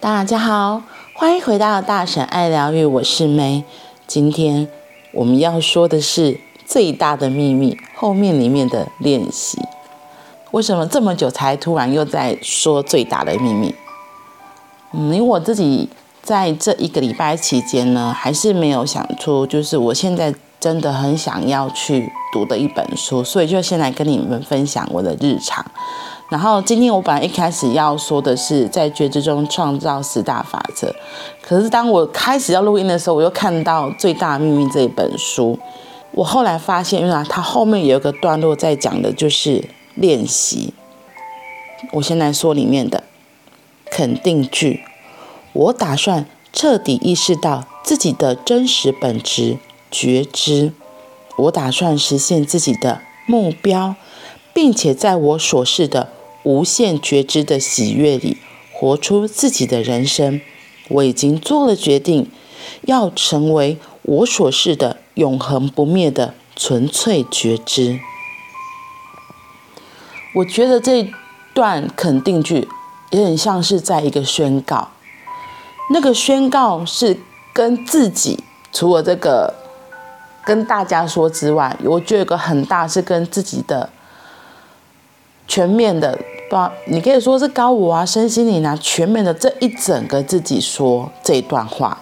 [0.00, 3.64] 大家好，欢迎回到大婶爱疗愈，我是梅。
[4.06, 4.68] 今天
[5.10, 9.58] 我们要说的是最大的秘密后面里面的练习。
[10.52, 13.74] 为什么这么久才突然又在说最大的秘密？
[14.92, 15.88] 嗯，因为我自己
[16.22, 25.66] 在这一个礼拜期间呢，还是没有想出，就是我现在真的很想要去读的一本书，所以就先来跟你们分享我的日常。
[26.30, 30.94] 然后今天我本来一开始要说的是在觉知中创造十大法则，
[31.40, 35.58] 可是当我开始要录音的时候，我又看到《最大秘密》这一本书，
[36.12, 39.64] 我后来发现，原来它后面有一个段落在讲的就是
[39.94, 40.74] 练习。
[41.92, 43.04] 我先来说里面的
[43.90, 44.82] 肯定句：
[45.54, 49.56] 我打算彻底意识到自己的真实本质，
[49.90, 50.72] 觉知。
[51.38, 53.94] 我打算实现自己的目标，
[54.52, 56.10] 并且在我所示的。
[56.44, 58.38] 无限觉知的喜悦里，
[58.72, 60.40] 活出自己的人生。
[60.88, 62.30] 我已经做了决定，
[62.82, 68.00] 要成为我所示的永恒不灭的纯粹觉知。
[70.36, 71.10] 我觉得这
[71.52, 72.68] 段肯定句
[73.10, 74.88] 有点像是在一个宣告，
[75.90, 77.18] 那个宣告是
[77.52, 79.54] 跟自己，除了这个
[80.44, 83.90] 跟大家说之外，我觉得有个很大是跟自己的
[85.48, 86.16] 全面的。
[86.50, 92.00] 把，你可以说是高我啊，身心灵啊，全面的这一整个自己说这一段话。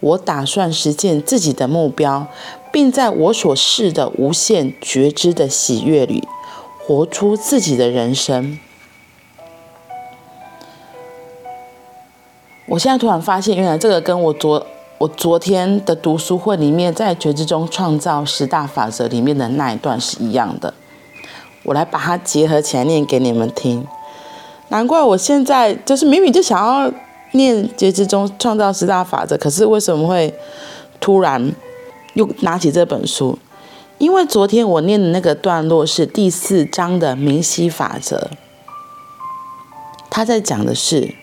[0.00, 2.26] 我打算实现自己的目标，
[2.70, 6.28] 并在我所示的无限觉知的喜悦里，
[6.78, 8.58] 活出自己的人生。
[12.66, 14.66] 我现在突然发现，原来这个跟我昨。
[14.98, 20.72] 我昨天的读书会里面，在觉知中创造十大法则里面的那一段是一样的，
[21.64, 23.86] 我来把它结合起来念给你们听。
[24.68, 26.90] 难怪我现在就是明明就想要
[27.32, 30.34] 念觉知中创造十大法则，可是为什么会
[30.98, 31.54] 突然
[32.14, 33.38] 又拿起这本书？
[33.98, 38.30] 因为昨天我念的那个段落是第四章的明晰法则，
[40.08, 41.14] 他在讲的是，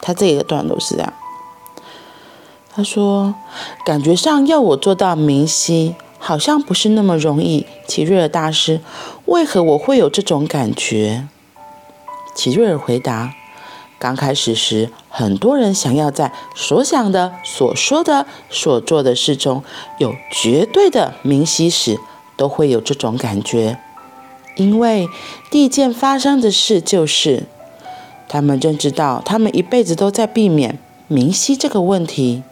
[0.00, 1.12] 他这个段落是这样。
[2.74, 3.34] 他说
[3.84, 8.80] ：“感觉上要我做到明晰，好像不是那么容易。”齐瑞尔大师，
[9.26, 11.28] 为何我会有这种感觉？
[12.34, 13.34] 齐瑞尔回答
[14.00, 19.62] ：“刚开始时，很多人想要在所想的、所说的、所做的事中
[19.98, 21.98] 有绝对的明晰时，
[22.38, 23.78] 都会有这种感觉，
[24.56, 25.06] 因为
[25.50, 27.42] 第一件发生的事就是，
[28.26, 32.42] 他们认知到他们一辈子都在避免明晰这个问题。”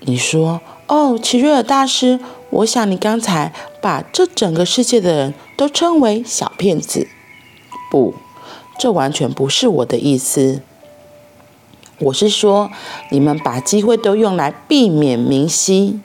[0.00, 2.20] 你说：“哦，奇瑞尔大师，
[2.50, 7.08] 我想你刚才把这整个世界的人都称为小骗子。
[7.90, 8.14] 不，
[8.78, 10.60] 这完全不是我的意思。
[11.98, 12.70] 我是说，
[13.10, 15.98] 你们把机会都用来避免明晰。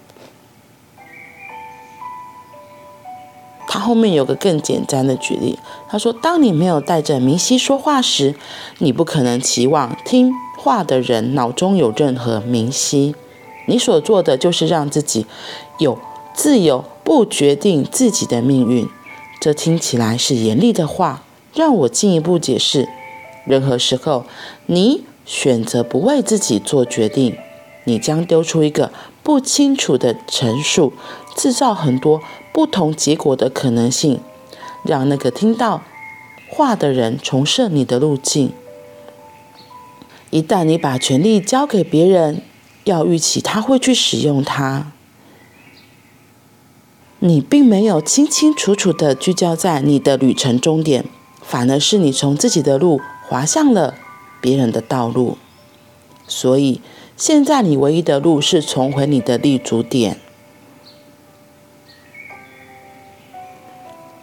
[3.68, 5.60] 他后面有个更简单的举例，
[5.90, 8.36] 他说：当你没有带着明晰说话时，
[8.80, 13.14] 你不可能期望听话的人脑中有任何明晰。”
[13.66, 15.26] 你所做的就是让自己
[15.80, 15.98] 有
[16.34, 18.88] 自由，不决定自己的命运。
[19.40, 21.24] 这听起来是严厉的话，
[21.54, 22.88] 让我进一步解释：
[23.46, 24.26] 任何时候，
[24.68, 27.36] 你选择不为自己做决定，
[27.86, 28.92] 你将丢出一个
[29.24, 30.94] 不清楚的陈述，
[31.36, 32.22] 制造很多
[32.54, 34.20] 不同结果的可能性，
[34.84, 35.82] 让那个听到
[36.50, 38.52] 话的人重设你的路径。
[40.30, 42.42] 一旦你把权力交给别人，
[42.84, 44.92] 要预期他会去使用它，
[47.20, 51.06] 你并没有清清楚楚的聚焦在你的旅程终点，
[51.42, 53.96] 反而是你从自己的路滑向了
[54.42, 55.38] 别人的道路。
[56.28, 56.82] 所以
[57.16, 60.20] 现在你唯一的路是重回你的立足点。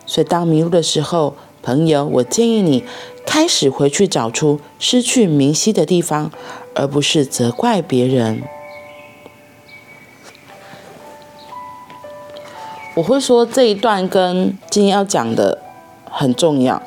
[0.05, 1.37] 所以当迷路的时候，
[1.69, 2.83] 朋友，我建议你
[3.27, 6.31] 开始回去找出失去明晰的地方。
[6.75, 8.41] 而不是责怪别人。
[12.95, 15.59] 我会说这一段跟今天要讲的
[16.05, 16.81] 很重要。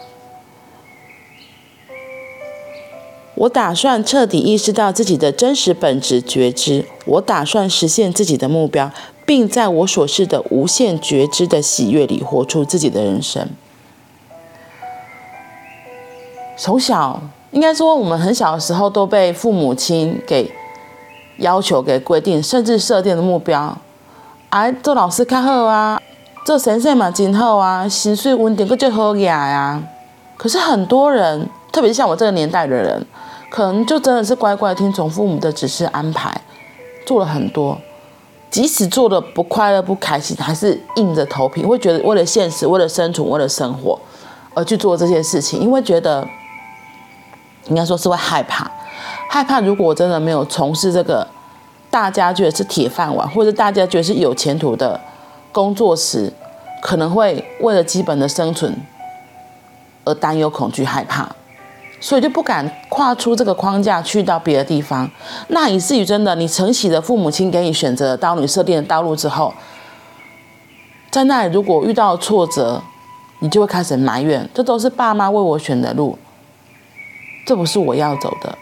[3.36, 8.90] 我打算彻底意识到自己的真实本质觉知，我打算实现自己的目标，
[9.26, 13.50] 并在我所示的无限觉知的喜悦里活出自己的人生。
[16.62, 17.20] 从小。
[17.50, 20.50] 应该说，我们很小的时候都被父母亲给
[21.38, 23.76] 要求、给规定，甚至设定的目标。
[24.52, 26.00] 哎，做老师看好啊，
[26.46, 29.84] 做先生嘛真好啊，薪水稳定，个就好呀呀。
[30.38, 33.04] 可是很多人，特别是像我这个年代的人，
[33.50, 36.40] 可能就真的是乖乖听从父母的指示安排，
[37.08, 37.76] 做了很多，
[38.52, 44.00] 即使做的不快乐、不开心，还是硬着头皮，会觉得为了现实、为了生存、为了生活
[44.54, 46.26] 而去做这些事情，因为觉得
[47.68, 48.70] 应该说是会害怕，
[49.30, 51.28] 害怕如果我真的没有从事这个
[51.90, 55.00] 大家觉得是铁饭碗，或者大家觉得是有前途的
[55.52, 56.32] 工作时，
[56.82, 58.76] 可能会为了基本的生存
[60.06, 61.30] 而担忧、恐惧、害怕。
[62.04, 65.08] 所以就不敢跨出这个框架去到别的地方，
[65.50, 69.54] 那以至于真的，你承袭了父母亲给你选择的道路、设定的道路之后，
[71.12, 72.82] 在那里如果遇到挫折，
[73.38, 76.18] 你就会开始埋怨，这都是爸妈为我选的路，
[77.46, 78.58] 这不是我要走的。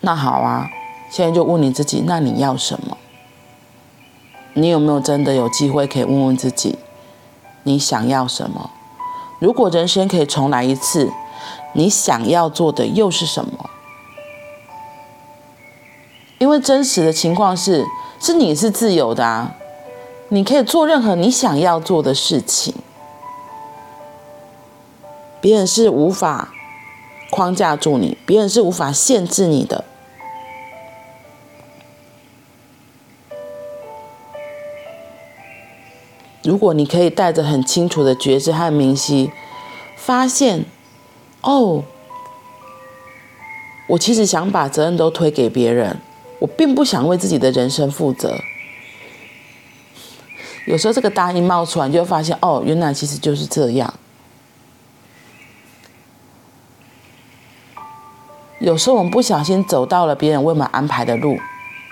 [0.00, 0.68] 那好啊，
[1.10, 2.96] 现在就问你自己，那你要什么？
[4.54, 6.78] 你有没有真的有机会可以问问自己，
[7.64, 8.70] 你想要什么？
[9.38, 11.12] 如果人生可以重来一次，
[11.74, 13.70] 你想要做的又是什么？
[16.38, 17.84] 因为真实的情况是，
[18.20, 19.54] 是你是自由的啊，
[20.28, 22.74] 你可以做任何你想要做的事情，
[25.46, 26.52] 别人是无法
[27.30, 29.84] 框架住你，别人是无法限制你的。
[36.42, 39.30] 如果你可以带着很清楚的觉知和明晰，
[39.96, 40.64] 发现，
[41.42, 41.84] 哦，
[43.90, 46.00] 我其实想把责任都推给别人，
[46.40, 48.36] 我并不想为自己的人生负责。
[50.66, 53.94] 有时候这个答案冒出来，你就会发现，哦，原来其实就是这样。
[58.58, 61.38] 有时候我们不小心走到了别人为我们安排的路，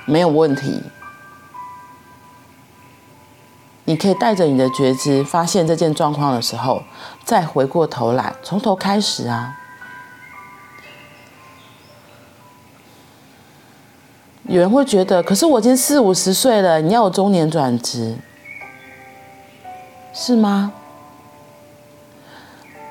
[0.06, 0.82] 没有问题。
[3.84, 6.82] 你可以带着你的觉知，发现这件状况的时候，
[7.22, 9.58] 再回过头来，从头开始啊。
[14.44, 18.16] 有人会觉得，可是我已经四五十岁了，你要我中年转职，
[20.14, 20.72] 是吗？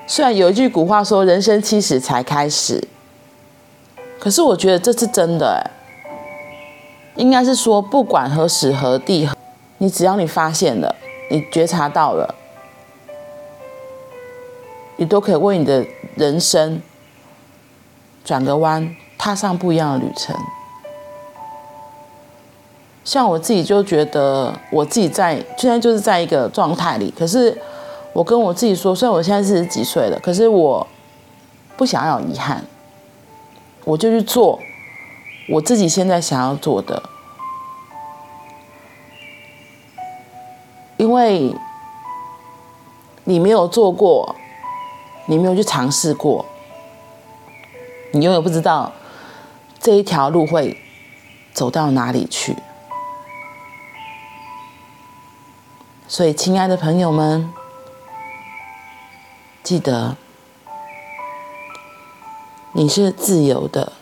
[0.05, 2.87] 虽然有一句古话说“人生七十才开始”，
[4.23, 5.59] 可是我觉得这是真的哎。
[7.17, 9.29] 应该是说，不管何时何地。
[9.79, 10.95] 你只要你发现了，
[11.29, 12.33] 你觉察到了，
[14.95, 15.85] 你都可以为你的
[16.15, 16.81] 人生
[18.23, 20.33] 转个弯，踏上不一样的旅程。
[23.03, 27.55] 像我自己就觉得，我自己在现在就是在一个状态里，可是
[28.13, 30.87] 我跟我自己说，虽然我现在四十几岁了，可是我
[31.75, 32.63] 不想要有遗憾，
[33.85, 34.59] 我就去做
[35.49, 37.03] 我自己现在想要做的。
[40.97, 41.53] 因为
[43.25, 44.35] 你没有做过，
[45.25, 46.45] 你没有去尝试过，
[48.11, 48.91] 你永远不知道
[49.79, 50.77] 这一条路会
[51.53, 52.55] 走到哪里去。
[56.07, 57.51] 所以，亲爱的朋友们，
[59.63, 60.15] 记得
[62.75, 63.93] 你是自由的，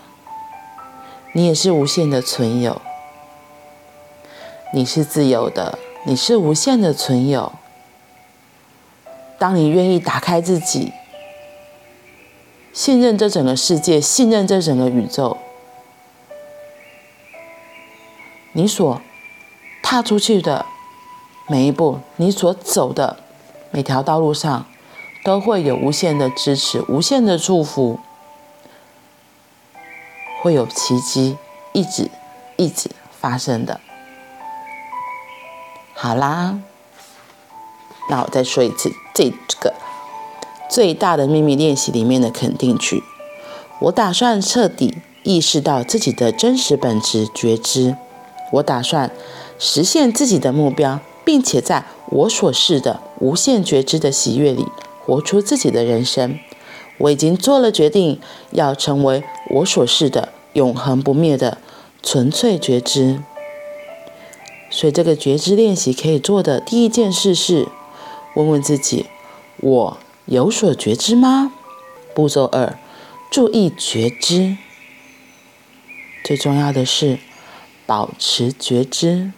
[1.34, 2.82] 你也是无限的存有，
[4.74, 5.78] 你是自由的。
[6.04, 7.52] 你是无限的存有。
[9.38, 10.94] 当你愿意打开自己，
[12.72, 15.38] 信任这整个世界，信任这整个宇宙，
[18.54, 19.02] 你所
[19.84, 20.66] 踏出去的
[21.48, 23.18] 每一步，你所走的
[23.70, 24.66] 每条道路上，
[25.24, 28.00] 都会有无限的支持，无限的祝福，
[30.42, 31.38] 会有奇迹
[31.72, 32.10] 一直
[32.58, 33.80] 一直发生的。
[35.94, 36.58] 好啦，
[38.10, 39.30] 那我再说一次，这
[39.60, 39.76] 个
[40.68, 43.04] 最大的秘密练习里面的肯定句，
[43.82, 47.96] 我打算彻底意识到自己的真实本质觉知，
[48.54, 49.12] 我打算
[49.60, 54.66] 实现自己的目标，并且在我所示的无限觉知的喜悦里
[55.06, 56.40] 活出自己的人生。
[57.02, 58.20] 我已经做了决定，
[58.52, 61.58] 要成为我所示的永恒不灭的
[62.04, 63.22] 纯粹觉知。
[64.70, 67.68] 所以，这个觉知练习可以做的第一件事是
[68.36, 69.08] 问问自己：
[69.58, 71.52] 我有所觉知吗？
[72.14, 72.78] 步骤二，
[73.30, 74.58] 注意觉知。
[76.24, 77.18] 最重要的是
[77.86, 79.32] 保持觉知。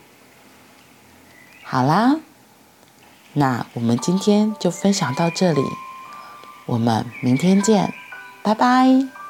[1.63, 2.19] 好啦，
[3.33, 5.61] 那我们今天就分享到这里，
[6.65, 7.93] 我们明天见，
[8.41, 9.22] 拜拜。